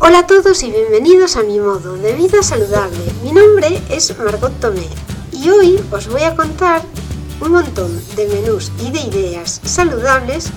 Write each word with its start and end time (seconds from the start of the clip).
Hola 0.00 0.20
a 0.20 0.26
todos 0.28 0.62
y 0.62 0.70
bienvenidos 0.70 1.34
a 1.34 1.42
mi 1.42 1.58
modo 1.58 1.96
de 1.96 2.12
vida 2.12 2.40
saludable. 2.44 2.98
Mi 3.24 3.32
nombre 3.32 3.82
es 3.90 4.16
Margot 4.16 4.52
Tomé 4.60 4.86
y 5.32 5.50
hoy 5.50 5.84
os 5.90 6.06
voy 6.06 6.22
a 6.22 6.36
contar 6.36 6.82
un 7.40 7.50
montón 7.50 8.00
de 8.14 8.28
menús 8.28 8.70
y 8.80 8.92
de 8.92 9.00
ideas 9.00 9.60
saludables 9.64 10.50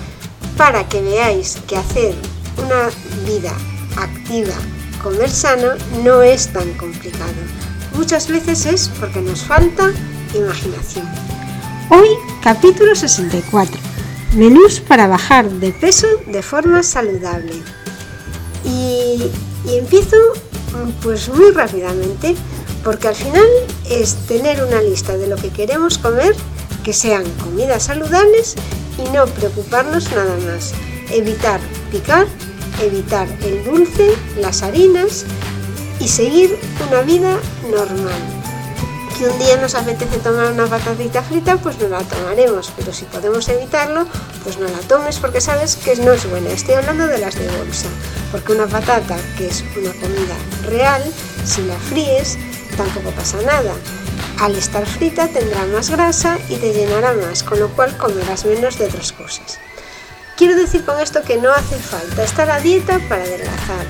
para 0.56 0.88
que 0.88 1.02
veáis 1.02 1.58
que 1.66 1.76
hacer 1.76 2.14
una 2.56 2.88
vida 3.26 3.52
activa, 3.96 4.54
comer 5.02 5.28
sano, 5.28 5.72
no 6.04 6.22
es 6.22 6.52
tan 6.52 6.72
complicado. 6.74 7.34
Muchas 7.94 8.28
veces 8.28 8.64
es 8.66 8.88
porque 9.00 9.20
nos 9.20 9.42
falta 9.42 9.90
imaginación. 10.34 11.06
Hoy, 11.90 12.08
capítulo 12.44 12.94
64. 12.94 13.76
Menús 14.36 14.78
para 14.78 15.08
bajar 15.08 15.50
de 15.50 15.72
peso 15.72 16.06
de 16.28 16.42
forma 16.42 16.84
saludable. 16.84 17.60
Y, 18.72 19.30
empiezo 19.76 20.16
pues 21.02 21.28
muy 21.28 21.50
rápidamente, 21.50 22.34
porque 22.82 23.08
al 23.08 23.14
final 23.14 23.46
es 23.88 24.14
tener 24.26 24.62
una 24.64 24.80
lista 24.82 25.16
de 25.16 25.28
lo 25.28 25.36
que 25.36 25.50
queremos 25.50 25.98
comer, 25.98 26.34
que 26.82 26.92
sean 26.92 27.24
comidas 27.42 27.84
saludables 27.84 28.54
y 28.98 29.08
no 29.10 29.26
preocuparnos 29.26 30.10
nada 30.12 30.36
más. 30.46 30.72
Evitar 31.10 31.60
picar, 31.90 32.26
evitar 32.82 33.28
el 33.42 33.64
dulce, 33.64 34.12
las 34.40 34.62
harinas 34.62 35.24
y 36.00 36.08
seguir 36.08 36.58
una 36.88 37.02
vida 37.02 37.38
normal 37.70 38.41
si 39.22 39.28
un 39.28 39.38
día 39.38 39.56
nos 39.56 39.76
apetece 39.76 40.18
tomar 40.18 40.50
una 40.50 40.66
patatita 40.66 41.22
frita, 41.22 41.56
pues 41.56 41.78
no 41.78 41.86
la 41.86 42.00
tomaremos, 42.00 42.72
pero 42.76 42.92
si 42.92 43.04
podemos 43.04 43.48
evitarlo, 43.48 44.04
pues 44.42 44.58
no 44.58 44.66
la 44.66 44.80
tomes 44.88 45.20
porque 45.20 45.40
sabes 45.40 45.76
que 45.76 45.94
no 45.94 46.12
es 46.12 46.28
buena. 46.28 46.50
Estoy 46.50 46.74
hablando 46.74 47.06
de 47.06 47.18
las 47.18 47.36
de 47.36 47.46
bolsa, 47.56 47.86
porque 48.32 48.52
una 48.52 48.66
patata, 48.66 49.16
que 49.38 49.46
es 49.46 49.62
una 49.76 49.92
comida 49.92 50.34
real, 50.66 51.04
si 51.44 51.62
la 51.62 51.76
fríes, 51.76 52.36
tampoco 52.76 53.10
pasa 53.10 53.40
nada. 53.42 53.72
Al 54.40 54.56
estar 54.56 54.84
frita 54.86 55.28
tendrá 55.28 55.66
más 55.66 55.90
grasa 55.90 56.36
y 56.48 56.56
te 56.56 56.72
llenará 56.72 57.12
más, 57.12 57.44
con 57.44 57.60
lo 57.60 57.68
cual 57.68 57.96
comerás 57.98 58.44
menos 58.44 58.76
de 58.76 58.86
otras 58.86 59.12
cosas. 59.12 59.60
Quiero 60.36 60.56
decir 60.56 60.84
con 60.84 60.98
esto 60.98 61.22
que 61.22 61.36
no 61.36 61.52
hace 61.52 61.76
falta 61.76 62.24
estar 62.24 62.50
a 62.50 62.58
dieta 62.58 62.98
para 63.08 63.22
adelgazar. 63.22 63.86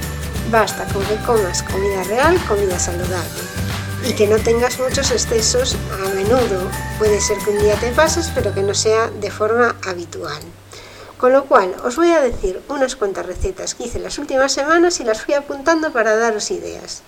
Basta 0.51 0.85
con 0.93 1.03
que 1.05 1.17
comas 1.25 1.63
comida 1.63 2.03
real, 2.05 2.39
comida 2.47 2.79
saludable 2.79 3.62
y 4.05 4.15
que 4.15 4.27
no 4.27 4.39
tengas 4.39 4.79
muchos 4.79 5.11
excesos 5.11 5.77
a 6.05 6.09
menudo. 6.15 6.71
Puede 6.99 7.21
ser 7.21 7.39
que 7.39 7.51
un 7.51 7.59
día 7.59 7.79
te 7.79 7.93
pases, 7.93 8.31
pero 8.35 8.53
que 8.55 8.63
no 8.63 8.75
sea 8.75 9.09
de 9.09 9.31
forma 9.31 9.77
habitual. 9.87 10.43
Con 11.19 11.33
lo 11.33 11.45
cual, 11.45 11.75
os 11.85 11.97
voy 11.97 12.11
a 12.11 12.21
decir 12.21 12.61
unas 12.69 12.97
cuantas 12.97 13.27
recetas 13.27 13.75
que 13.75 13.85
hice 13.85 14.01
las 14.01 14.19
últimas 14.19 14.53
semanas 14.53 14.99
y 14.99 15.05
las 15.05 15.23
fui 15.23 15.35
apuntando 15.35 15.93
para 15.93 16.17
daros 16.17 16.51
ideas. 16.51 17.03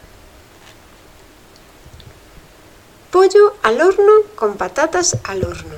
Pollo 3.10 3.54
al 3.62 3.80
horno 3.80 4.12
con 4.36 4.56
patatas 4.56 5.16
al 5.24 5.44
horno. 5.44 5.74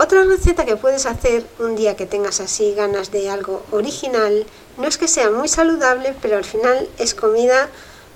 Otra 0.00 0.22
receta 0.22 0.64
que 0.64 0.76
puedes 0.76 1.06
hacer 1.06 1.44
un 1.58 1.74
día 1.74 1.96
que 1.96 2.06
tengas 2.06 2.38
así 2.38 2.74
ganas 2.74 3.10
de 3.10 3.28
algo 3.30 3.64
original, 3.72 4.46
no 4.76 4.86
es 4.86 4.96
que 4.96 5.08
sea 5.08 5.30
muy 5.30 5.48
saludable, 5.48 6.14
pero 6.22 6.36
al 6.36 6.44
final 6.44 6.88
es 6.98 7.16
comida 7.16 7.68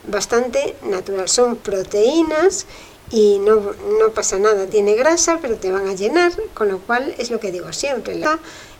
bastante 0.06 0.76
natural. 0.82 1.28
Son 1.28 1.56
proteínas 1.56 2.66
y 3.10 3.38
no, 3.38 3.74
no, 4.00 4.10
pasa 4.14 4.38
nada, 4.38 4.66
tiene 4.66 4.94
grasa, 4.94 5.38
pero 5.40 5.56
te 5.56 5.70
van 5.70 5.88
a 5.88 5.94
llenar, 5.94 6.32
con 6.54 6.68
lo 6.68 6.78
cual 6.78 7.14
es 7.18 7.30
lo 7.30 7.40
que 7.40 7.52
digo 7.52 7.72
siempre. 7.72 8.20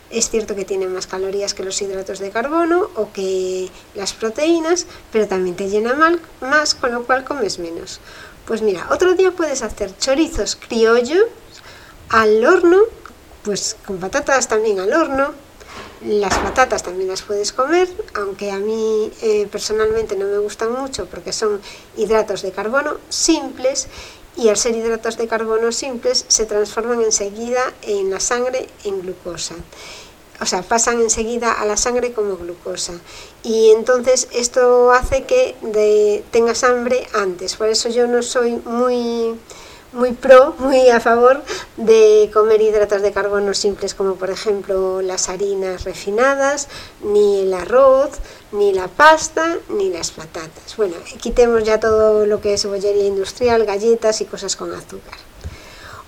Es 0.09 0.29
cierto 0.29 0.55
que 0.55 0.65
tiene 0.65 0.87
más 0.87 1.07
calorías 1.07 1.53
que 1.53 1.63
los 1.63 1.81
hidratos 1.81 2.19
de 2.19 2.29
carbono 2.29 2.89
o 2.95 3.11
que 3.11 3.69
las 3.95 4.13
proteínas, 4.13 4.85
pero 5.11 5.27
también 5.27 5.55
te 5.55 5.69
llena 5.69 5.95
más, 6.41 6.75
con 6.75 6.91
lo 6.91 7.03
cual 7.03 7.23
comes 7.23 7.59
menos. 7.59 7.99
Pues 8.45 8.61
mira, 8.61 8.87
otro 8.91 9.15
día 9.15 9.31
puedes 9.31 9.61
hacer 9.61 9.95
chorizos 9.97 10.55
criollos 10.55 11.25
al 12.09 12.45
horno, 12.45 12.81
pues 13.43 13.75
con 13.85 13.97
patatas 13.97 14.47
también 14.47 14.79
al 14.79 14.93
horno, 14.93 15.33
las 16.05 16.37
patatas 16.37 16.83
también 16.83 17.07
las 17.07 17.21
puedes 17.21 17.53
comer, 17.53 17.87
aunque 18.15 18.51
a 18.51 18.59
mí 18.59 19.11
eh, 19.21 19.47
personalmente 19.51 20.15
no 20.15 20.25
me 20.25 20.37
gustan 20.37 20.73
mucho 20.73 21.05
porque 21.05 21.31
son 21.31 21.61
hidratos 21.95 22.41
de 22.41 22.51
carbono 22.51 22.97
simples 23.09 23.87
y 24.35 24.49
al 24.49 24.57
ser 24.57 24.75
hidratos 24.75 25.17
de 25.17 25.27
carbono 25.27 25.71
simples 25.71 26.25
se 26.27 26.45
transforman 26.45 27.01
enseguida 27.01 27.61
en 27.83 28.09
la 28.09 28.19
sangre 28.19 28.67
en 28.83 29.01
glucosa. 29.01 29.55
O 30.41 30.45
sea, 30.45 30.61
pasan 30.61 30.99
enseguida 30.99 31.53
a 31.53 31.65
la 31.65 31.77
sangre 31.77 32.11
como 32.11 32.35
glucosa. 32.35 32.93
Y 33.43 33.69
entonces 33.69 34.27
esto 34.33 34.91
hace 34.91 35.23
que 35.23 35.55
tengas 36.31 36.63
hambre 36.63 37.07
antes. 37.13 37.55
Por 37.55 37.69
eso 37.69 37.87
yo 37.89 38.07
no 38.07 38.23
soy 38.23 38.59
muy 38.65 39.35
muy 39.93 40.11
pro, 40.11 40.55
muy 40.59 40.89
a 40.89 40.99
favor 40.99 41.43
de 41.77 42.29
comer 42.33 42.61
hidratos 42.61 43.01
de 43.01 43.11
carbono 43.11 43.53
simples 43.53 43.93
como 43.93 44.15
por 44.15 44.29
ejemplo 44.29 45.01
las 45.01 45.29
harinas 45.29 45.83
refinadas, 45.83 46.67
ni 47.01 47.41
el 47.41 47.53
arroz, 47.53 48.11
ni 48.51 48.73
la 48.73 48.87
pasta, 48.87 49.57
ni 49.69 49.89
las 49.89 50.11
patatas. 50.11 50.75
Bueno, 50.77 50.95
quitemos 51.21 51.63
ya 51.63 51.79
todo 51.79 52.25
lo 52.25 52.41
que 52.41 52.53
es 52.53 52.65
bollería 52.65 53.05
industrial, 53.05 53.65
galletas 53.65 54.21
y 54.21 54.25
cosas 54.25 54.55
con 54.55 54.73
azúcar. 54.73 55.17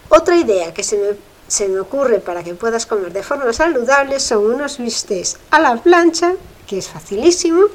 Otra 0.09 0.35
idea 0.35 0.73
que 0.73 0.83
se 0.83 0.97
me, 0.97 1.17
se 1.47 1.67
me 1.67 1.79
ocurre 1.79 2.19
para 2.19 2.43
que 2.43 2.55
puedas 2.55 2.85
comer 2.85 3.13
de 3.13 3.23
forma 3.23 3.53
saludable 3.53 4.19
son 4.19 4.45
unos 4.45 4.77
bistecs 4.77 5.37
a 5.51 5.59
la 5.59 5.75
plancha, 5.77 6.33
que 6.67 6.79
es 6.79 6.87
facilísimo, 6.87 7.65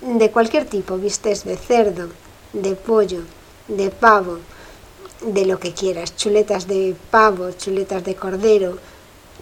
de 0.00 0.30
cualquier 0.30 0.64
tipo, 0.66 0.96
bistecs 0.96 1.44
de 1.44 1.56
cerdo, 1.56 2.08
de 2.52 2.74
pollo, 2.74 3.22
de 3.68 3.90
pavo, 3.90 4.38
de 5.20 5.46
lo 5.46 5.58
que 5.58 5.72
quieras, 5.72 6.16
chuletas 6.16 6.66
de 6.66 6.94
pavo, 7.10 7.50
chuletas 7.52 8.04
de 8.04 8.14
cordero, 8.14 8.78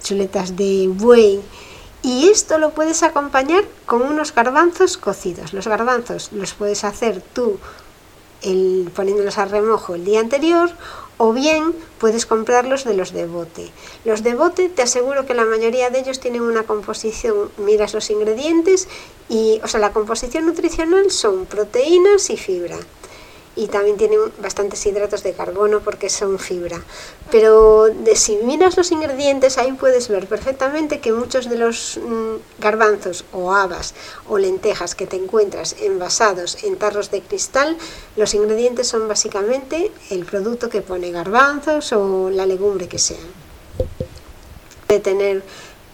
chuletas 0.02 0.56
de 0.56 0.88
buey. 0.88 1.40
Y 2.02 2.28
esto 2.28 2.58
lo 2.58 2.70
puedes 2.70 3.02
acompañar 3.02 3.64
con 3.84 4.02
unos 4.02 4.34
garbanzos 4.34 4.96
cocidos. 4.96 5.52
Los 5.52 5.66
garbanzos 5.66 6.30
los 6.32 6.54
puedes 6.54 6.84
hacer 6.84 7.20
tú 7.20 7.58
el, 8.42 8.90
poniéndolos 8.94 9.38
a 9.38 9.46
remojo 9.46 9.94
el 9.94 10.04
día 10.04 10.20
anterior 10.20 10.70
o 11.18 11.32
bien 11.32 11.74
puedes 11.98 12.26
comprarlos 12.26 12.84
de 12.84 12.94
los 12.94 13.12
de 13.12 13.26
bote. 13.26 13.70
Los 14.04 14.22
de 14.22 14.34
bote 14.34 14.68
te 14.68 14.82
aseguro 14.82 15.26
que 15.26 15.34
la 15.34 15.44
mayoría 15.44 15.90
de 15.90 16.00
ellos 16.00 16.20
tienen 16.20 16.42
una 16.42 16.64
composición, 16.64 17.50
miras 17.56 17.94
los 17.94 18.10
ingredientes 18.10 18.86
y, 19.28 19.60
o 19.64 19.68
sea, 19.68 19.80
la 19.80 19.92
composición 19.92 20.46
nutricional 20.46 21.10
son 21.10 21.46
proteínas 21.46 22.30
y 22.30 22.36
fibra 22.36 22.76
y 23.56 23.68
también 23.68 23.96
tienen 23.96 24.20
bastantes 24.38 24.84
hidratos 24.84 25.22
de 25.22 25.32
carbono 25.32 25.80
porque 25.80 26.10
son 26.10 26.38
fibra. 26.38 26.82
Pero 27.30 27.86
de, 27.86 28.14
si 28.14 28.36
miras 28.36 28.76
los 28.76 28.92
ingredientes 28.92 29.56
ahí 29.58 29.72
puedes 29.72 30.08
ver 30.08 30.26
perfectamente 30.26 31.00
que 31.00 31.12
muchos 31.12 31.48
de 31.48 31.56
los 31.56 31.98
mm, 31.98 32.60
garbanzos 32.60 33.24
o 33.32 33.54
habas 33.54 33.94
o 34.28 34.38
lentejas 34.38 34.94
que 34.94 35.06
te 35.06 35.16
encuentras 35.16 35.74
envasados 35.80 36.62
en 36.64 36.76
tarros 36.76 37.10
de 37.10 37.22
cristal, 37.22 37.76
los 38.16 38.34
ingredientes 38.34 38.88
son 38.88 39.08
básicamente 39.08 39.90
el 40.10 40.26
producto 40.26 40.68
que 40.68 40.82
pone 40.82 41.10
garbanzos 41.10 41.92
o 41.92 42.30
la 42.30 42.44
legumbre 42.44 42.88
que 42.88 42.98
sea. 42.98 43.16
De 44.88 45.00
tener 45.00 45.42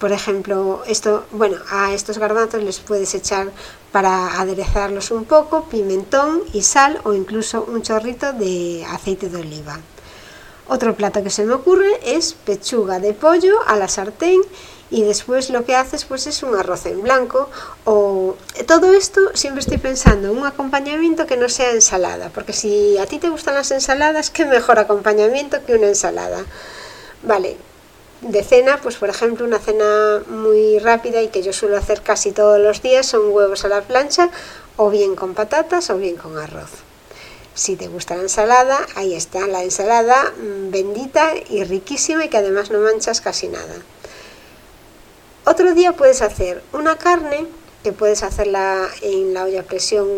por 0.03 0.11
ejemplo, 0.11 0.83
esto, 0.89 1.27
bueno, 1.31 1.59
a 1.71 1.93
estos 1.93 2.19
garbanzos 2.19 2.61
les 2.61 2.81
puedes 2.81 3.15
echar 3.15 3.53
para 3.93 4.41
aderezarlos 4.41 5.13
un 5.13 5.25
poco 5.25 5.67
pimentón 5.67 6.43
y 6.53 6.63
sal 6.63 7.01
o 7.05 7.13
incluso 7.13 7.65
un 7.69 7.83
chorrito 7.83 8.33
de 8.33 8.85
aceite 8.91 9.29
de 9.29 9.39
oliva. 9.39 9.79
Otro 10.67 10.97
plato 10.97 11.23
que 11.23 11.31
se 11.31 11.45
me 11.45 11.55
ocurre 11.55 12.01
es 12.03 12.33
pechuga 12.33 12.99
de 12.99 13.15
pollo 13.15 13.55
a 13.69 13.77
la 13.77 13.87
sartén 13.87 14.41
y 14.91 15.03
después 15.05 15.51
lo 15.51 15.65
que 15.65 15.77
haces 15.77 16.05
pues 16.05 16.27
es 16.27 16.43
un 16.43 16.57
arroz 16.57 16.85
en 16.87 17.01
blanco 17.01 17.49
o 17.85 18.35
todo 18.67 18.95
esto 18.95 19.21
siempre 19.35 19.61
estoy 19.61 19.79
pensando 19.79 20.33
en 20.33 20.37
un 20.37 20.47
acompañamiento 20.47 21.29
que 21.29 21.37
no 21.37 21.49
sea 21.49 21.71
ensalada, 21.71 22.29
porque 22.35 22.53
si 22.53 22.99
a 22.99 23.07
ti 23.07 23.21
te 23.21 23.29
gustan 23.29 23.55
las 23.55 23.71
ensaladas, 23.71 24.31
qué 24.31 24.47
mejor 24.47 24.81
acompañamiento 24.81 25.65
que 25.65 25.77
una 25.77 25.87
ensalada. 25.87 26.45
Vale, 27.23 27.57
de 28.23 28.45
cena, 28.45 28.79
pues 28.83 28.97
por 28.97 29.09
ejemplo 29.09 29.45
una 29.45 29.59
cena 29.59 30.23
muy 30.29 30.79
rápida 30.79 31.21
y 31.23 31.29
que 31.29 31.43
yo 31.43 31.53
suelo 31.53 31.77
hacer 31.77 32.03
casi 32.03 32.33
todos 32.33 32.61
los 32.61 32.81
días 32.81 33.07
son 33.07 33.31
huevos 33.31 33.65
a 33.65 33.69
la 33.69 33.83
plancha 33.83 34.31
o 34.77 34.91
bien 34.91 35.17
con 35.17 35.35
patatas 35.35 35.91
o 35.91 35.99
bien 35.99 36.17
con 36.17 36.39
arroz. 36.39 36.71
Si 37.55 37.77
te 37.77 37.89
gusta 37.89 38.17
la 38.17 38.23
ensalada, 38.23 38.79
ahí 38.95 39.15
está 39.15 39.47
la 39.47 39.63
ensalada 39.63 40.33
mm, 40.39 40.71
bendita 40.71 41.33
y 41.51 41.65
riquísima 41.65 42.25
y 42.25 42.29
que 42.29 42.39
además 42.39 42.71
no 42.71 42.79
manchas 42.79 43.21
casi 43.21 43.49
nada. 43.49 43.75
Otro 45.45 45.75
día 45.75 45.93
puedes 45.93 46.23
hacer 46.23 46.63
una 46.73 46.97
carne 46.97 47.47
que 47.83 47.93
puedes 47.93 48.23
hacerla 48.23 48.89
en 49.03 49.35
la 49.35 49.45
olla 49.45 49.61
a 49.61 49.65
presión 49.65 50.09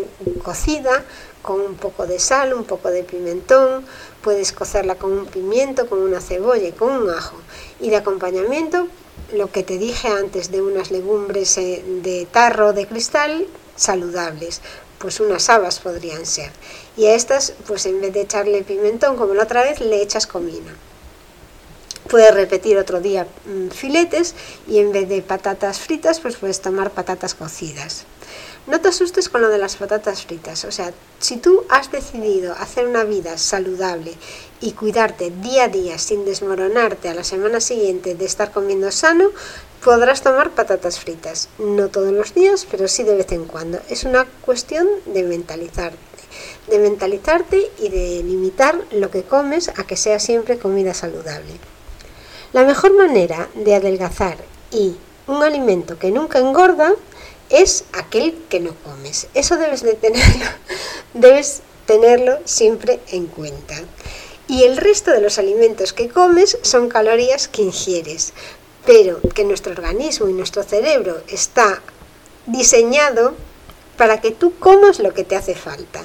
cocida 0.43 1.03
con 1.41 1.59
un 1.59 1.75
poco 1.75 2.05
de 2.05 2.19
sal, 2.19 2.53
un 2.53 2.63
poco 2.63 2.89
de 2.89 3.03
pimentón, 3.03 3.85
puedes 4.21 4.51
cocerla 4.51 4.95
con 4.95 5.11
un 5.11 5.25
pimiento, 5.25 5.87
con 5.87 5.99
una 5.99 6.21
cebolla 6.21 6.67
y 6.67 6.71
con 6.71 6.91
un 6.91 7.09
ajo. 7.09 7.35
Y 7.79 7.89
de 7.89 7.97
acompañamiento 7.97 8.87
lo 9.33 9.51
que 9.51 9.63
te 9.63 9.77
dije 9.77 10.07
antes 10.07 10.51
de 10.51 10.61
unas 10.61 10.91
legumbres 10.91 11.57
eh, 11.57 11.83
de 12.03 12.25
tarro 12.25 12.73
de 12.73 12.87
cristal 12.87 13.47
saludables, 13.75 14.61
pues 14.99 15.19
unas 15.19 15.49
habas 15.49 15.79
podrían 15.79 16.25
ser. 16.25 16.51
Y 16.97 17.05
a 17.05 17.15
estas, 17.15 17.53
pues 17.67 17.85
en 17.85 18.01
vez 18.01 18.13
de 18.13 18.21
echarle 18.21 18.63
pimentón 18.63 19.17
como 19.17 19.33
la 19.33 19.43
otra 19.43 19.63
vez, 19.63 19.79
le 19.79 20.01
echas 20.01 20.27
comino. 20.27 20.71
Puedes 22.09 22.33
repetir 22.33 22.77
otro 22.77 23.01
día 23.01 23.27
mm, 23.45 23.69
filetes 23.69 24.35
y 24.67 24.79
en 24.79 24.91
vez 24.91 25.09
de 25.09 25.21
patatas 25.21 25.79
fritas, 25.79 26.19
pues 26.19 26.37
puedes 26.37 26.61
tomar 26.61 26.91
patatas 26.91 27.33
cocidas. 27.33 28.05
No 28.67 28.81
te 28.81 28.87
asustes 28.87 29.29
con 29.29 29.41
lo 29.41 29.49
de 29.49 29.59
las 29.59 29.75
patatas 29.75 30.25
fritas. 30.25 30.65
O 30.65 30.71
sea, 30.71 30.91
si 31.19 31.37
tú 31.37 31.63
has 31.69 31.91
decidido 31.91 32.53
hacer 32.53 32.87
una 32.87 33.03
vida 33.03 33.37
saludable 33.37 34.13
y 34.59 34.71
cuidarte 34.71 35.29
día 35.29 35.65
a 35.65 35.67
día 35.67 35.99
sin 35.99 36.25
desmoronarte 36.25 37.09
a 37.09 37.13
la 37.13 37.23
semana 37.23 37.59
siguiente 37.59 38.15
de 38.15 38.25
estar 38.25 38.51
comiendo 38.51 38.89
sano, 38.89 39.29
podrás 39.83 40.23
tomar 40.23 40.49
patatas 40.49 40.99
fritas. 40.99 41.47
No 41.59 41.89
todos 41.89 42.11
los 42.11 42.33
días, 42.33 42.65
pero 42.69 42.87
sí 42.87 43.03
de 43.03 43.15
vez 43.15 43.31
en 43.33 43.45
cuando. 43.45 43.79
Es 43.87 44.03
una 44.03 44.25
cuestión 44.41 44.87
de 45.05 45.21
mentalizarte. 45.21 45.97
De 46.67 46.79
mentalizarte 46.79 47.69
y 47.77 47.89
de 47.89 48.23
limitar 48.23 48.79
lo 48.91 49.11
que 49.11 49.21
comes 49.21 49.69
a 49.69 49.83
que 49.85 49.95
sea 49.95 50.19
siempre 50.19 50.57
comida 50.57 50.95
saludable. 50.95 51.53
La 52.51 52.63
mejor 52.63 52.95
manera 52.97 53.47
de 53.53 53.75
adelgazar 53.75 54.37
y 54.71 54.95
un 55.27 55.43
alimento 55.43 55.99
que 55.99 56.09
nunca 56.09 56.39
engorda 56.39 56.93
es 57.49 57.85
aquel 57.93 58.37
que 58.49 58.59
no 58.59 58.75
comes. 58.83 59.27
Eso 59.33 59.57
debes 59.57 59.83
de 59.83 59.93
tenerlo, 59.93 60.45
debes 61.13 61.61
tenerlo 61.85 62.39
siempre 62.45 62.99
en 63.11 63.27
cuenta. 63.27 63.75
Y 64.47 64.63
el 64.63 64.77
resto 64.77 65.11
de 65.11 65.21
los 65.21 65.39
alimentos 65.39 65.93
que 65.93 66.09
comes 66.09 66.57
son 66.61 66.89
calorías 66.89 67.47
que 67.47 67.63
ingieres, 67.63 68.33
pero 68.85 69.19
que 69.33 69.43
nuestro 69.43 69.71
organismo 69.71 70.27
y 70.27 70.33
nuestro 70.33 70.63
cerebro 70.63 71.21
está 71.27 71.81
diseñado 72.45 73.33
para 73.97 74.21
que 74.21 74.31
tú 74.31 74.53
comas 74.59 74.99
lo 74.99 75.13
que 75.13 75.23
te 75.23 75.35
hace 75.35 75.55
falta. 75.55 76.03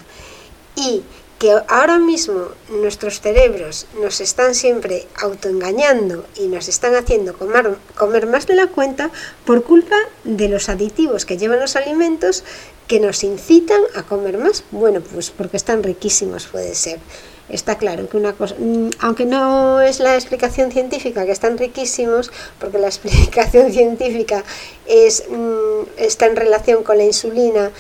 Y 0.75 1.03
que 1.41 1.57
ahora 1.69 1.99
mismo 1.99 2.49
nuestros 2.69 3.23
cerebros 3.23 3.87
nos 3.99 4.21
están 4.21 4.55
siempre 4.55 5.07
autoengañando 5.23 6.27
y 6.37 6.49
nos 6.49 6.69
están 6.69 6.95
haciendo 6.95 7.33
comer, 7.33 7.77
comer 7.97 8.27
más 8.27 8.47
de 8.47 8.57
la 8.57 8.67
cuenta 8.67 9.11
por 9.47 9.65
culpa 9.65 9.97
de 10.25 10.51
los 10.51 10.69
aditivos 10.69 11.25
que 11.25 11.39
llevan 11.39 11.59
los 11.59 11.77
alimentos 11.77 12.45
que 12.87 13.01
nos 13.01 13.25
incitan 13.25 13.81
a 13.95 14.03
comer 14.03 14.37
más. 14.37 14.65
Bueno, 14.71 15.01
pues 15.01 15.31
porque 15.31 15.57
están 15.57 15.83
riquísimos 15.83 16.47
puede 16.47 16.75
ser. 16.75 17.01
Está 17.49 17.79
claro 17.79 18.09
que 18.09 18.17
una 18.17 18.35
cosa, 18.35 18.55
mm, 18.59 18.91
aunque 19.01 19.25
no 19.25 19.81
es 19.81 19.99
la 19.99 20.15
explicación 20.15 20.71
científica 20.71 21.25
que 21.25 21.33
están 21.33 21.57
riquísimos, 21.57 22.31
porque 22.61 22.79
la 22.79 22.87
explicación 22.95 23.73
científica 23.73 24.45
es, 24.87 25.25
mm, 25.29 25.89
está 25.97 26.27
en 26.27 26.37
relación 26.37 26.85
con 26.85 26.99
la 26.99 27.05
insulina 27.05 27.71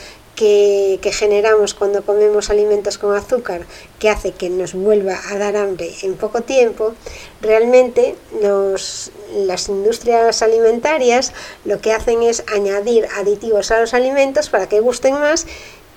que, 0.40 1.12
generamos 1.12 1.74
cuando 1.74 2.02
comemos 2.02 2.48
alimentos 2.48 2.96
con 2.96 3.14
azúcar, 3.14 3.66
que 3.98 4.08
hace 4.08 4.32
que 4.32 4.48
nos 4.48 4.72
vuelva 4.72 5.20
a 5.28 5.36
dar 5.36 5.54
hambre 5.54 5.92
en 6.02 6.14
poco 6.16 6.40
tiempo, 6.40 6.94
realmente 7.42 8.16
las 8.40 9.68
industrias 9.68 10.40
alimentarias 10.40 11.34
lo 11.66 11.80
que 11.82 11.92
hacen 11.92 12.22
es 12.22 12.42
añadir 12.54 13.06
aditivos 13.18 13.70
a 13.70 13.80
los 13.80 13.92
alimentos 13.92 14.48
para 14.48 14.66
que 14.66 14.80
gusten 14.80 15.14
más 15.14 15.46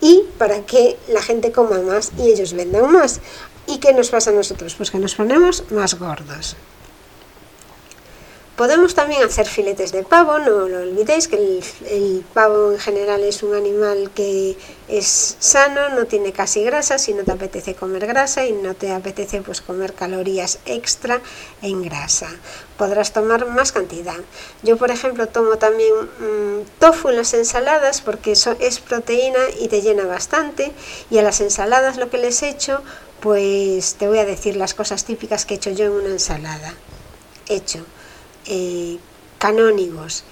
y 0.02 0.24
para 0.38 0.66
que 0.66 0.98
la 1.08 1.22
gente 1.22 1.54
coma 1.54 1.80
más 1.80 2.12
y 2.18 2.30
ellos 2.30 2.52
vendan 2.54 2.92
más. 2.92 3.22
¿Y 3.66 3.78
qué 3.78 3.94
nos 3.94 4.10
pasa 4.10 4.32
a 4.32 4.34
nosotros? 4.34 4.76
Pues 4.76 4.92
que 4.92 5.00
nos 5.00 5.16
ponemos 5.16 5.72
más 5.72 5.98
gordos. 5.98 6.58
Podemos 8.56 8.94
también 8.94 9.24
hacer 9.24 9.48
filetes 9.48 9.92
de 9.92 10.04
pavo, 10.04 10.38
no 10.38 10.70
lo 10.70 10.82
olvidéis 10.82 11.28
que 11.28 11.38
el, 11.90 12.24
pavo 12.36 12.72
en 12.72 12.78
general 12.78 13.24
es 13.24 13.42
un 13.42 13.56
animal 13.56 14.12
que 14.14 14.56
es 14.88 15.38
sano, 15.40 15.90
no 15.90 16.06
tiene 16.06 16.34
casi 16.34 16.64
grasa, 16.64 17.00
si 17.00 17.16
no 17.16 17.24
te 17.24 17.32
apetece 17.32 17.74
comer 17.74 18.06
grasa 18.06 18.46
y 18.46 18.52
no 18.52 18.76
te 18.76 18.92
apetece 18.92 19.42
pues 19.42 19.60
comer 19.60 19.94
calorías 19.94 20.60
extra 20.68 21.20
en 21.64 21.82
grasa. 21.82 22.30
Podrás 22.78 23.12
tomar 23.12 23.48
más 23.48 23.72
cantidad. 23.72 24.18
Yo 24.62 24.78
por 24.78 24.92
ejemplo 24.92 25.26
tomo 25.28 25.58
también 25.58 25.92
mm, 26.20 26.80
tofu 26.80 27.10
en 27.10 27.18
las 27.18 27.34
ensaladas 27.34 28.02
porque 28.02 28.34
eso 28.34 28.56
es 28.60 28.80
proteína 28.80 29.40
y 29.60 29.68
te 29.68 29.82
llena 29.82 30.06
bastante 30.06 30.74
y 31.10 31.18
a 31.18 31.24
las 31.24 31.42
ensaladas 31.42 31.98
lo 31.98 32.12
que 32.12 32.20
les 32.20 32.44
he 32.44 32.50
hecho 32.50 32.84
pues 33.20 33.96
te 33.96 34.08
voy 34.08 34.20
a 34.20 34.26
decir 34.26 34.58
las 34.58 34.76
cosas 34.76 35.06
típicas 35.06 35.48
que 35.48 35.56
he 35.56 35.58
hecho 35.58 35.72
yo 35.72 35.86
en 35.86 35.94
una 35.94 36.10
ensalada. 36.10 36.76
He 37.50 37.56
hecho 37.56 37.84
eh, 38.46 38.98
canónigos, 39.38 40.24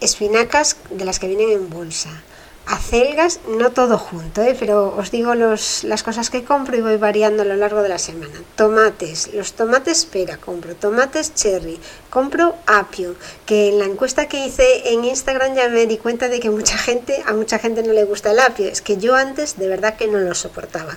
espinacas 0.00 0.76
de 0.90 1.04
las 1.04 1.18
que 1.18 1.28
vienen 1.28 1.50
en 1.50 1.70
bolsa, 1.70 2.22
acelgas, 2.70 3.40
no 3.48 3.72
todo 3.72 3.98
junto, 3.98 4.42
¿eh? 4.42 4.56
pero 4.58 4.94
os 4.96 5.10
digo 5.10 5.34
los, 5.34 5.82
las 5.82 6.02
cosas 6.02 6.30
que 6.30 6.44
compro 6.44 6.76
y 6.76 6.80
voy 6.80 6.96
variando 6.98 7.42
a 7.42 7.44
lo 7.44 7.56
largo 7.56 7.82
de 7.82 7.88
la 7.88 7.98
semana. 7.98 8.32
Tomates, 8.54 9.34
los 9.34 9.54
tomates 9.54 10.04
pera 10.04 10.36
compro, 10.36 10.76
tomates 10.76 11.34
cherry, 11.34 11.80
compro 12.10 12.54
apio, 12.66 13.16
que 13.44 13.70
en 13.70 13.78
la 13.80 13.86
encuesta 13.86 14.28
que 14.28 14.46
hice 14.46 14.92
en 14.92 15.04
Instagram 15.04 15.54
ya 15.54 15.68
me 15.68 15.86
di 15.86 15.96
cuenta 15.98 16.28
de 16.28 16.38
que 16.38 16.50
mucha 16.50 16.78
gente, 16.78 17.22
a 17.26 17.32
mucha 17.32 17.58
gente 17.58 17.82
no 17.82 17.92
le 17.92 18.04
gusta 18.04 18.30
el 18.30 18.38
apio, 18.38 18.66
es 18.68 18.82
que 18.82 18.96
yo 18.96 19.16
antes 19.16 19.58
de 19.58 19.66
verdad 19.66 19.96
que 19.96 20.06
no 20.06 20.18
lo 20.18 20.34
soportaba, 20.34 20.96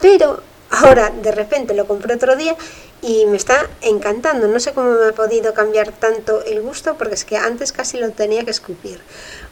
pero 0.00 0.42
ahora 0.70 1.10
de 1.10 1.32
repente 1.32 1.74
lo 1.74 1.86
compré 1.86 2.14
otro 2.14 2.36
día 2.36 2.56
y 3.02 3.26
me 3.26 3.36
está 3.36 3.68
encantando. 3.82 4.48
No 4.48 4.60
sé 4.60 4.72
cómo 4.72 4.92
me 4.92 5.08
ha 5.08 5.12
podido 5.12 5.54
cambiar 5.54 5.92
tanto 5.92 6.44
el 6.44 6.60
gusto 6.62 6.96
porque 6.96 7.14
es 7.14 7.24
que 7.24 7.36
antes 7.36 7.72
casi 7.72 7.98
lo 7.98 8.10
tenía 8.10 8.44
que 8.44 8.50
escupir. 8.50 9.00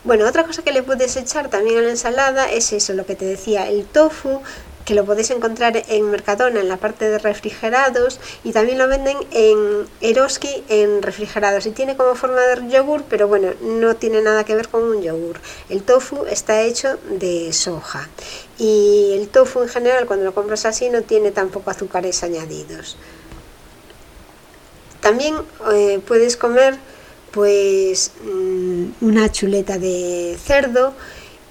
Bueno, 0.05 0.27
otra 0.27 0.45
cosa 0.45 0.63
que 0.63 0.73
le 0.73 0.83
puedes 0.83 1.17
echar 1.17 1.49
también 1.49 1.79
a 1.79 1.83
la 1.83 1.91
ensalada 1.91 2.51
es 2.51 2.73
eso, 2.73 2.93
lo 2.95 3.05
que 3.05 3.17
te 3.17 3.25
decía, 3.25 3.69
el 3.69 3.85
tofu, 3.85 4.41
que 4.89 4.95
lo 4.95 5.05
podéis 5.05 5.31
encontrar 5.31 5.85
en 5.87 6.11
Mercadona 6.11 6.61
en 6.61 6.69
la 6.69 6.79
parte 6.79 7.11
de 7.11 7.19
refrigerados 7.19 8.19
y 8.43 8.53
también 8.53 8.79
lo 8.79 8.89
venden 8.89 9.19
en 9.33 9.87
Eroski 10.01 10.65
en 10.71 11.03
refrigerados 11.03 11.67
y 11.67 11.73
tiene 11.73 11.95
como 11.95 12.15
forma 12.15 12.41
de 12.41 12.71
yogur, 12.71 13.05
pero 13.07 13.29
bueno, 13.29 13.53
no 13.61 13.97
tiene 13.97 14.23
nada 14.23 14.45
que 14.45 14.55
ver 14.55 14.69
con 14.69 14.83
un 14.85 15.03
yogur. 15.03 15.41
El 15.69 15.83
tofu 15.83 16.25
está 16.25 16.63
hecho 16.63 16.97
de 17.11 17.53
soja 17.53 18.09
y 18.57 19.13
el 19.13 19.29
tofu 19.29 19.63
en 19.63 19.69
general 19.69 20.07
cuando 20.07 20.25
lo 20.25 20.33
compras 20.33 20.65
así 20.65 20.89
no 20.89 21.03
tiene 21.03 21.33
tampoco 21.33 21.71
azúcares 21.71 22.23
añadidos. 22.23 22.97
También 25.03 25.35
eh, 25.71 26.01
puedes 26.09 26.39
comer 26.39 26.79
pues 27.31 28.13
mm, 28.25 28.87
una 29.03 29.31
chuleta 29.31 29.77
de 29.77 30.39
cerdo 30.43 30.95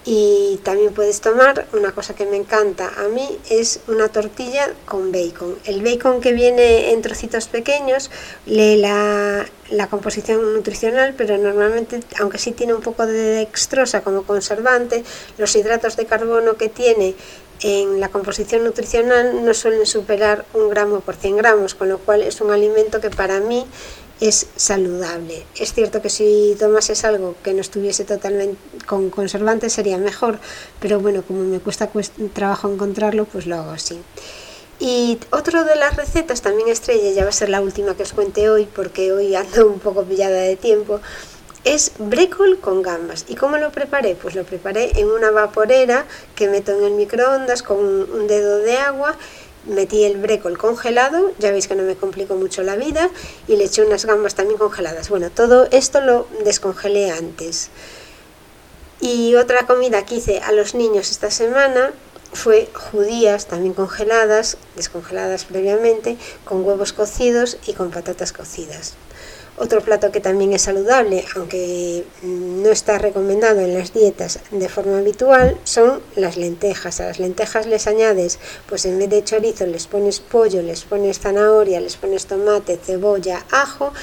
y 0.09 0.61
también 0.63 0.93
puedes 0.93 1.19
tomar 1.19 1.67
una 1.73 1.91
cosa 1.91 2.15
que 2.15 2.25
me 2.25 2.37
encanta 2.37 2.89
a 2.97 3.09
mí 3.09 3.37
es 3.49 3.81
una 3.89 4.07
tortilla 4.07 4.73
con 4.85 5.11
bacon. 5.11 5.57
El 5.65 5.83
bacon 5.83 6.21
que 6.21 6.31
viene 6.31 6.93
en 6.93 7.01
trocitos 7.01 7.49
pequeños 7.49 8.09
lee 8.45 8.77
la, 8.77 9.45
la 9.69 9.87
composición 9.87 10.53
nutricional, 10.53 11.13
pero 11.17 11.37
normalmente, 11.37 11.99
aunque 12.21 12.37
sí 12.37 12.53
tiene 12.53 12.73
un 12.73 12.81
poco 12.81 13.05
de 13.05 13.11
dextrosa 13.11 13.99
como 13.99 14.23
conservante, 14.23 15.03
los 15.37 15.53
hidratos 15.57 15.97
de 15.97 16.05
carbono 16.05 16.55
que 16.55 16.69
tiene 16.69 17.13
en 17.59 17.99
la 17.99 18.07
composición 18.07 18.63
nutricional 18.63 19.43
no 19.43 19.53
suelen 19.53 19.85
superar 19.85 20.45
un 20.53 20.69
gramo 20.69 21.01
por 21.01 21.15
100 21.15 21.35
gramos, 21.35 21.75
con 21.75 21.89
lo 21.89 21.97
cual 21.97 22.21
es 22.21 22.39
un 22.39 22.51
alimento 22.51 23.01
que 23.01 23.09
para 23.09 23.41
mí 23.41 23.65
es 24.19 24.47
saludable. 24.55 25.45
Es 25.55 25.73
cierto 25.73 26.01
que 26.01 26.09
si 26.09 26.55
tomases 26.59 27.03
algo 27.03 27.35
que 27.43 27.53
no 27.53 27.61
estuviese 27.61 28.03
totalmente 28.03 28.57
con 28.85 29.09
conservantes 29.09 29.73
sería 29.73 29.97
mejor, 29.97 30.39
pero 30.79 30.99
bueno, 30.99 31.23
como 31.23 31.43
me 31.43 31.59
cuesta 31.59 31.89
trabajo 32.33 32.71
encontrarlo, 32.71 33.25
pues 33.25 33.45
lo 33.45 33.57
hago 33.57 33.71
así. 33.71 33.99
Y 34.79 35.17
otro 35.31 35.63
de 35.63 35.75
las 35.75 35.95
recetas 35.95 36.41
también 36.41 36.69
estrella, 36.69 37.11
ya 37.11 37.23
va 37.23 37.29
a 37.29 37.33
ser 37.33 37.49
la 37.49 37.61
última 37.61 37.95
que 37.95 38.03
os 38.03 38.13
cuente 38.13 38.49
hoy, 38.49 38.67
porque 38.75 39.11
hoy 39.11 39.33
ando 39.35 39.67
un 39.67 39.79
poco 39.79 40.03
pillada 40.03 40.39
de 40.39 40.55
tiempo, 40.55 40.99
es 41.63 41.91
brécol 41.97 42.59
con 42.59 42.81
gambas. 42.81 43.25
¿Y 43.27 43.35
cómo 43.35 43.57
lo 43.57 43.71
preparé? 43.71 44.15
Pues 44.15 44.35
lo 44.35 44.43
preparé 44.43 44.99
en 44.99 45.09
una 45.09 45.31
vaporera 45.31 46.05
que 46.35 46.47
meto 46.47 46.77
en 46.77 46.83
el 46.83 46.93
microondas 46.93 47.63
con 47.63 47.79
un 47.79 48.27
dedo 48.27 48.59
de 48.59 48.77
agua. 48.77 49.15
Metí 49.67 50.03
el 50.03 50.17
brécol 50.17 50.57
congelado, 50.57 51.31
ya 51.39 51.51
veis 51.51 51.67
que 51.67 51.75
no 51.75 51.83
me 51.83 51.95
complico 51.95 52.35
mucho 52.35 52.63
la 52.63 52.75
vida, 52.75 53.09
y 53.47 53.57
le 53.57 53.65
eché 53.65 53.83
unas 53.83 54.05
gambas 54.05 54.35
también 54.35 54.57
congeladas. 54.57 55.09
Bueno, 55.09 55.29
todo 55.29 55.67
esto 55.71 56.01
lo 56.01 56.27
descongelé 56.43 57.11
antes. 57.11 57.69
Y 58.99 59.35
otra 59.35 59.67
comida 59.67 60.05
que 60.05 60.15
hice 60.15 60.39
a 60.39 60.51
los 60.51 60.73
niños 60.73 61.11
esta 61.11 61.29
semana 61.29 61.91
fue 62.33 62.69
judías 62.73 63.47
también 63.47 63.73
congeladas, 63.73 64.57
descongeladas 64.75 65.45
previamente, 65.45 66.17
con 66.45 66.65
huevos 66.65 66.93
cocidos 66.93 67.57
y 67.67 67.73
con 67.73 67.91
patatas 67.91 68.33
cocidas. 68.33 68.95
Otro 69.59 69.81
plato 69.81 70.11
que 70.11 70.19
también 70.19 70.53
es 70.53 70.61
saludable, 70.61 71.25
aunque 71.35 72.05
no 72.21 72.69
está 72.69 72.99
recomendado 72.99 73.59
en 73.61 73.73
las 73.73 73.91
dietas 73.91 74.39
de 74.51 74.69
forma 74.69 74.99
habitual, 74.99 75.57
son 75.63 75.99
las 76.15 76.37
lentejas. 76.37 76.99
A 76.99 77.05
las 77.07 77.19
lentejas 77.19 77.65
les 77.65 77.87
añades, 77.87 78.37
pues 78.69 78.85
en 78.85 78.99
vez 78.99 79.09
de 79.09 79.23
chorizo 79.23 79.65
les 79.65 79.87
pones 79.87 80.19
pollo, 80.19 80.61
les 80.61 80.83
pones 80.83 81.19
zanahoria, 81.19 81.81
les 81.81 81.95
pones 81.97 82.27
tomate, 82.27 82.77
cebolla, 82.77 83.43
ajo, 83.49 83.93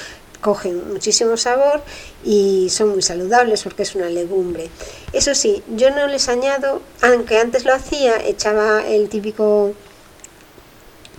cogen 0.41 0.91
muchísimo 0.91 1.37
sabor 1.37 1.81
y 2.23 2.67
son 2.69 2.89
muy 2.89 3.01
saludables 3.01 3.63
porque 3.63 3.83
es 3.83 3.95
una 3.95 4.09
legumbre. 4.09 4.69
Eso 5.13 5.33
sí, 5.35 5.63
yo 5.75 5.89
no 5.89 6.07
les 6.07 6.27
añado, 6.27 6.81
aunque 7.01 7.39
antes 7.39 7.63
lo 7.63 7.73
hacía, 7.73 8.17
echaba 8.25 8.85
el 8.85 9.07
típico 9.07 9.73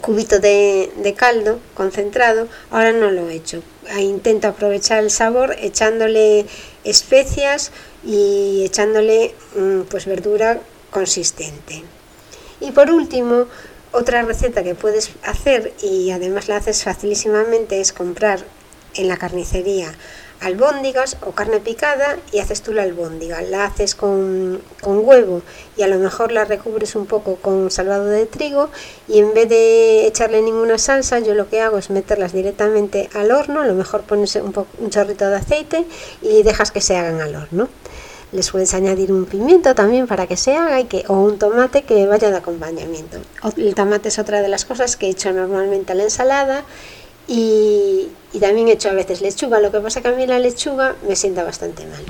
cubito 0.01 0.39
de, 0.39 1.15
caldo 1.17 1.61
concentrado, 1.75 2.49
ahora 2.71 2.93
no 2.93 3.11
lo 3.11 3.29
he 3.29 3.35
hecho. 3.35 3.63
Intento 3.99 4.49
aprovechar 4.49 5.03
el 5.03 5.11
sabor 5.11 5.57
echándole 5.59 6.47
especias 6.85 7.71
y 8.05 8.65
echándole 8.65 9.35
mm, 9.57 9.83
pues 9.83 10.07
verdura 10.07 10.61
consistente. 10.91 11.85
Y 12.61 12.73
por 12.73 12.91
último, 12.91 13.47
otra 13.93 14.23
receta 14.23 14.63
que 14.63 14.75
puedes 14.75 15.11
hacer 15.23 15.73
y 15.83 16.11
además 16.11 16.49
la 16.49 16.57
haces 16.57 16.85
facilísimamente 16.85 17.81
es 17.81 17.93
comprar 17.93 18.41
en 18.95 19.09
la 19.09 19.17
carnicería 19.17 19.93
albóndigas 20.41 21.17
o 21.25 21.33
carne 21.33 21.61
picada 21.61 22.17
y 22.33 22.39
haces 22.39 22.63
tú 22.63 22.73
la 22.73 22.83
albóndiga. 22.83 23.41
La 23.43 23.65
haces 23.65 23.95
con, 23.95 24.61
huevo 24.83 25.43
y 25.77 25.83
a 25.83 25.89
lo 25.89 25.99
mejor 25.99 26.33
la 26.33 26.45
recubres 26.45 26.95
un 26.95 27.07
poco 27.07 27.37
con 27.37 27.71
salvado 27.71 28.07
de 28.07 28.27
trigo 28.27 28.71
y 29.09 29.19
en 29.19 29.35
vez 29.35 29.49
de 29.49 30.07
echarle 30.07 30.43
ninguna 30.43 30.79
salsa 30.79 31.19
yo 31.19 31.35
lo 31.35 31.49
que 31.49 31.61
hago 31.61 31.79
es 31.79 31.91
meterlas 31.91 32.33
directamente 32.33 33.11
al 33.15 33.31
horno, 33.31 33.61
a 33.61 33.67
lo 33.67 33.75
mejor 33.75 34.03
pones 34.03 34.37
un, 34.37 34.55
un 34.79 34.91
chorrito 34.91 35.29
de 35.29 35.37
aceite 35.37 35.85
y 36.23 36.43
dejas 36.43 36.71
que 36.71 36.81
se 36.81 36.97
hagan 36.97 37.21
al 37.21 37.35
horno. 37.35 37.69
Les 38.33 38.51
puedes 38.51 38.75
añadir 38.75 39.13
un 39.13 39.25
pimiento 39.25 39.75
también 39.75 40.09
para 40.09 40.27
que 40.27 40.37
se 40.37 40.57
haga 40.57 40.81
y 40.81 40.85
que, 40.85 41.05
o 41.07 41.15
un 41.15 41.39
tomate 41.39 41.83
que 41.83 42.07
vaya 42.07 42.31
de 42.31 42.37
acompañamiento. 42.37 43.19
El 43.57 43.75
tomate 43.75 44.09
es 44.09 44.19
otra 44.19 44.43
de 44.43 44.49
las 44.49 44.65
cosas 44.65 44.97
que 44.97 45.07
he 45.07 45.11
hecho 45.11 45.33
normalmente 45.33 45.93
a 45.93 45.95
la 45.95 46.03
ensalada 46.03 46.65
y, 47.27 48.09
también 48.41 48.69
he 48.69 48.73
hecho 48.73 48.91
a 48.91 48.93
veces 48.93 49.23
lechuga. 49.23 49.61
Lo 49.61 49.73
que 49.73 49.81
pasa 49.81 50.03
que 50.03 50.09
a 50.09 50.13
mí 50.13 50.27
la 50.27 50.39
lechuga 50.39 50.95
me 51.09 51.17
sienta 51.17 51.43
bastante 51.43 51.87
mal. 51.87 52.05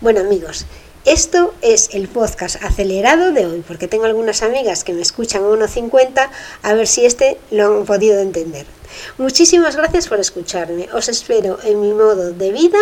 Bueno 0.00 0.20
amigos, 0.20 0.66
esto 1.04 1.54
es 1.62 1.90
el 1.94 2.08
podcast 2.08 2.62
acelerado 2.62 3.32
de 3.32 3.46
hoy, 3.46 3.64
porque 3.66 3.88
tengo 3.88 4.04
algunas 4.04 4.42
amigas 4.42 4.84
que 4.84 4.92
me 4.92 5.02
escuchan 5.02 5.42
a 5.42 5.46
1.50, 5.46 6.28
a 6.62 6.74
ver 6.74 6.86
si 6.86 7.06
este 7.06 7.38
lo 7.50 7.78
han 7.78 7.84
podido 7.84 8.20
entender. 8.20 8.66
Muchísimas 9.18 9.76
gracias 9.76 10.08
por 10.08 10.20
escucharme. 10.20 10.88
Os 10.92 11.08
espero 11.08 11.58
en 11.64 11.80
mi 11.80 11.92
modo 11.92 12.32
de 12.32 12.52
vida 12.52 12.78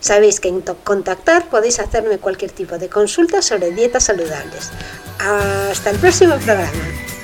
Sabéis 0.00 0.40
que 0.40 0.48
en 0.48 0.60
contactar 0.84 1.48
podéis 1.48 1.78
hacerme 1.80 2.18
cualquier 2.18 2.50
tipo 2.50 2.78
de 2.78 2.88
consulta 2.88 3.40
sobre 3.42 3.70
dietas 3.70 4.04
saludables. 4.04 4.70
Hasta 5.18 5.90
el 5.90 5.98
próximo 5.98 6.36
programa. 6.36 7.17